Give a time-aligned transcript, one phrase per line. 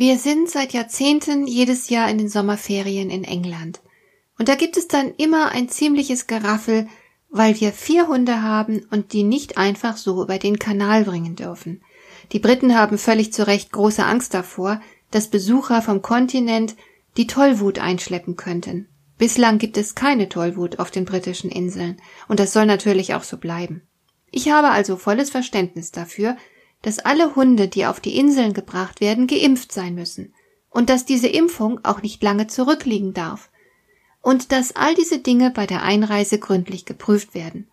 [0.00, 3.82] Wir sind seit Jahrzehnten jedes Jahr in den Sommerferien in England.
[4.38, 6.88] Und da gibt es dann immer ein ziemliches Geraffel,
[7.28, 11.82] weil wir vier Hunde haben und die nicht einfach so über den Kanal bringen dürfen.
[12.32, 16.76] Die Briten haben völlig zu Recht große Angst davor, dass Besucher vom Kontinent
[17.18, 18.88] die Tollwut einschleppen könnten.
[19.18, 23.36] Bislang gibt es keine Tollwut auf den britischen Inseln, und das soll natürlich auch so
[23.36, 23.82] bleiben.
[24.30, 26.38] Ich habe also volles Verständnis dafür,
[26.82, 30.34] dass alle Hunde, die auf die Inseln gebracht werden, geimpft sein müssen
[30.70, 33.50] und dass diese Impfung auch nicht lange zurückliegen darf
[34.22, 37.68] und dass all diese Dinge bei der Einreise gründlich geprüft werden.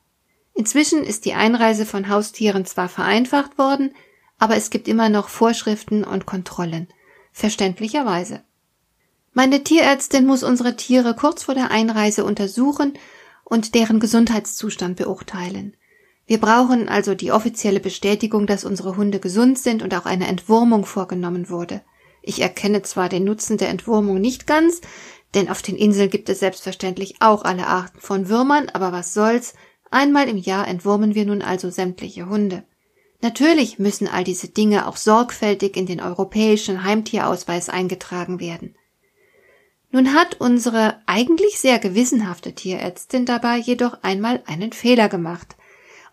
[0.54, 3.94] Inzwischen ist die Einreise von Haustieren zwar vereinfacht worden,
[4.40, 6.88] aber es gibt immer noch Vorschriften und Kontrollen.
[7.32, 8.44] Verständlicherweise.
[9.34, 12.98] Meine Tierärztin muss unsere Tiere kurz vor der Einreise untersuchen
[13.44, 15.78] und deren Gesundheitszustand beurteilen.
[16.28, 20.86] Wir brauchen also die offizielle Bestätigung, dass unsere Hunde gesund sind und auch eine Entwurmung
[20.86, 21.82] vorgenommen wurde.
[22.22, 24.82] Ich erkenne zwar den Nutzen der Entwurmung nicht ganz,
[25.34, 29.54] denn auf den Inseln gibt es selbstverständlich auch alle Arten von Würmern, aber was soll's,
[29.90, 32.66] einmal im Jahr entwurmen wir nun also sämtliche Hunde.
[33.22, 38.76] Natürlich müssen all diese Dinge auch sorgfältig in den europäischen Heimtierausweis eingetragen werden.
[39.92, 45.57] Nun hat unsere eigentlich sehr gewissenhafte Tierärztin dabei jedoch einmal einen Fehler gemacht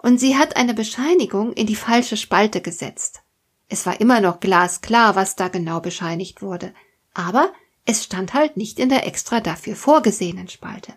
[0.05, 3.23] und sie hat eine Bescheinigung in die falsche Spalte gesetzt.
[3.71, 6.75] Es war immer noch glasklar, was da genau bescheinigt wurde,
[7.15, 7.51] aber
[7.87, 10.93] es stand halt nicht in der extra dafür vorgesehenen Spalte.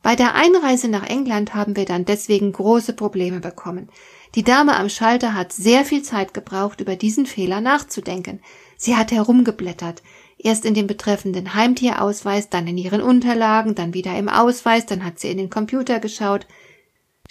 [0.00, 3.88] Bei der Einreise nach England haben wir dann deswegen große Probleme bekommen.
[4.36, 8.40] Die Dame am Schalter hat sehr viel Zeit gebraucht, über diesen Fehler nachzudenken.
[8.76, 10.04] Sie hat herumgeblättert,
[10.38, 15.18] erst in dem betreffenden Heimtierausweis, dann in ihren Unterlagen, dann wieder im Ausweis, dann hat
[15.18, 16.46] sie in den Computer geschaut,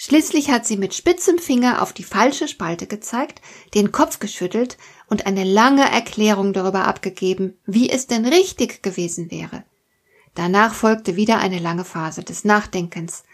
[0.01, 3.41] Schließlich hat sie mit spitzem Finger auf die falsche Spalte gezeigt,
[3.73, 4.77] den Kopf geschüttelt
[5.09, 9.65] und eine lange Erklärung darüber abgegeben, wie es denn richtig gewesen wäre.
[10.35, 13.25] Danach folgte wieder eine lange Phase des Nachdenkens.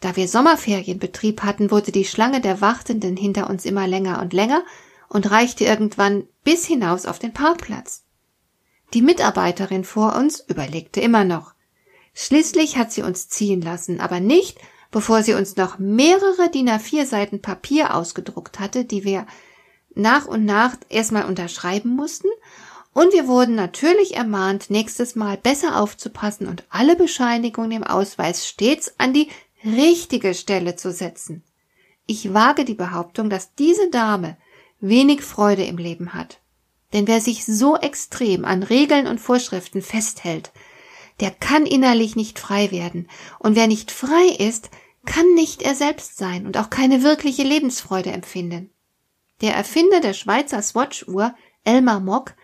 [0.00, 4.62] Da wir Sommerferienbetrieb hatten, wurde die Schlange der Wartenden hinter uns immer länger und länger
[5.08, 8.02] und reichte irgendwann bis hinaus auf den Parkplatz.
[8.92, 11.54] Die Mitarbeiterin vor uns überlegte immer noch.
[12.12, 14.58] Schließlich hat sie uns ziehen lassen, aber nicht,
[14.92, 19.26] bevor sie uns noch mehrere DIN A4 Seiten Papier ausgedruckt hatte, die wir
[19.94, 22.28] nach und nach erstmal unterschreiben mussten,
[22.94, 28.94] und wir wurden natürlich ermahnt, nächstes Mal besser aufzupassen und alle Bescheinigungen im Ausweis stets
[28.98, 29.28] an die
[29.64, 31.42] richtige Stelle zu setzen.
[32.06, 34.36] Ich wage die Behauptung, dass diese Dame
[34.80, 36.40] wenig Freude im Leben hat.
[36.92, 40.52] Denn wer sich so extrem an Regeln und Vorschriften festhält,
[41.20, 43.08] der kann innerlich nicht frei werden.
[43.38, 44.70] Und wer nicht frei ist,
[45.04, 48.70] kann nicht er selbst sein und auch keine wirkliche Lebensfreude empfinden.
[49.40, 52.34] Der Erfinder der Schweizer Swatch-Uhr, Elmar Mock,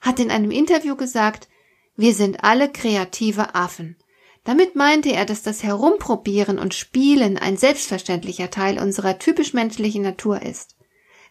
[0.00, 1.48] hat in einem Interview gesagt,
[1.96, 3.96] wir sind alle kreative Affen.
[4.44, 10.42] Damit meinte er, dass das Herumprobieren und Spielen ein selbstverständlicher Teil unserer typisch menschlichen Natur
[10.42, 10.76] ist.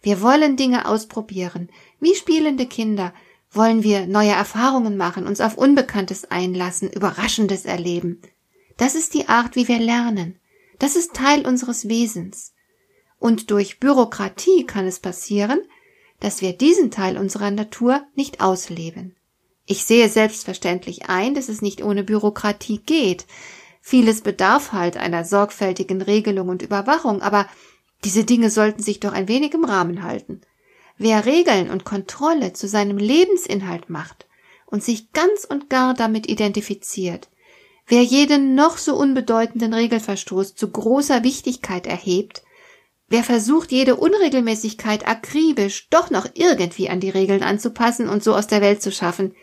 [0.01, 1.69] Wir wollen Dinge ausprobieren.
[1.99, 3.13] Wie spielende Kinder
[3.51, 8.21] wollen wir neue Erfahrungen machen, uns auf Unbekanntes einlassen, Überraschendes erleben.
[8.77, 10.39] Das ist die Art, wie wir lernen.
[10.79, 12.53] Das ist Teil unseres Wesens.
[13.19, 15.61] Und durch Bürokratie kann es passieren,
[16.19, 19.15] dass wir diesen Teil unserer Natur nicht ausleben.
[19.65, 23.25] Ich sehe selbstverständlich ein, dass es nicht ohne Bürokratie geht.
[23.81, 27.47] Vieles bedarf halt einer sorgfältigen Regelung und Überwachung, aber
[28.03, 30.41] diese Dinge sollten sich doch ein wenig im Rahmen halten.
[30.97, 34.27] Wer Regeln und Kontrolle zu seinem Lebensinhalt macht
[34.65, 37.29] und sich ganz und gar damit identifiziert,
[37.87, 42.43] Wer jeden noch so unbedeutenden Regelverstoß zu großer Wichtigkeit erhebt,
[43.09, 48.47] wer versucht, jede Unregelmäßigkeit akribisch doch noch irgendwie an die Regeln anzupassen und so aus
[48.47, 49.35] der Welt zu schaffen,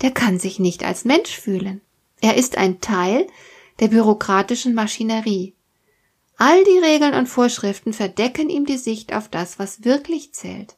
[0.00, 1.82] der kann sich nicht als Mensch fühlen.
[2.20, 3.26] Er ist ein Teil
[3.80, 5.54] der bürokratischen Maschinerie.
[6.36, 10.76] All die Regeln und Vorschriften verdecken ihm die Sicht auf das, was wirklich zählt.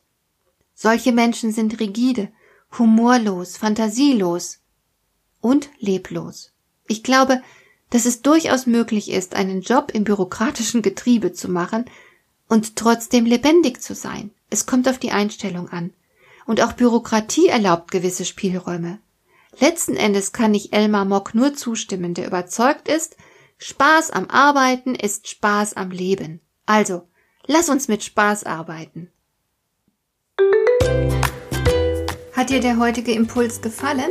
[0.75, 2.31] Solche Menschen sind rigide,
[2.79, 4.59] humorlos, fantasielos
[5.41, 6.53] und leblos.
[6.89, 7.43] Ich glaube,
[7.91, 11.85] dass es durchaus möglich ist, einen Job im bürokratischen Getriebe zu machen
[12.49, 14.31] und trotzdem lebendig zu sein.
[14.51, 15.93] Es kommt auf die Einstellung an.
[16.47, 18.99] Und auch Bürokratie erlaubt gewisse Spielräume.
[19.59, 23.17] Letzten Endes kann ich Elmar Mock nur zustimmen, der überzeugt ist,
[23.59, 26.41] Spaß am Arbeiten ist Spaß am Leben.
[26.67, 27.09] Also,
[27.47, 29.11] lass uns mit Spaß arbeiten.
[32.33, 34.11] Hat dir der heutige Impuls gefallen?